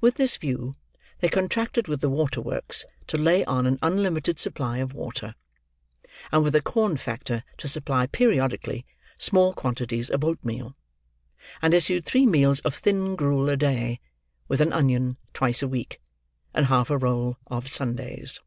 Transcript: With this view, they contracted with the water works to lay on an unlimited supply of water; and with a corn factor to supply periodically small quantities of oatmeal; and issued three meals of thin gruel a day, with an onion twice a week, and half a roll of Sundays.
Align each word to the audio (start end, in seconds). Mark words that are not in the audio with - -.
With 0.00 0.14
this 0.14 0.38
view, 0.38 0.72
they 1.20 1.28
contracted 1.28 1.88
with 1.88 2.00
the 2.00 2.08
water 2.08 2.40
works 2.40 2.86
to 3.06 3.18
lay 3.18 3.44
on 3.44 3.66
an 3.66 3.78
unlimited 3.82 4.38
supply 4.38 4.78
of 4.78 4.94
water; 4.94 5.34
and 6.32 6.42
with 6.42 6.54
a 6.54 6.62
corn 6.62 6.96
factor 6.96 7.44
to 7.58 7.68
supply 7.68 8.06
periodically 8.06 8.86
small 9.18 9.52
quantities 9.52 10.08
of 10.08 10.24
oatmeal; 10.24 10.74
and 11.60 11.74
issued 11.74 12.06
three 12.06 12.24
meals 12.24 12.60
of 12.60 12.76
thin 12.76 13.14
gruel 13.14 13.50
a 13.50 13.58
day, 13.58 14.00
with 14.48 14.62
an 14.62 14.72
onion 14.72 15.18
twice 15.34 15.60
a 15.62 15.68
week, 15.68 16.00
and 16.54 16.64
half 16.68 16.88
a 16.88 16.96
roll 16.96 17.36
of 17.48 17.68
Sundays. 17.68 18.40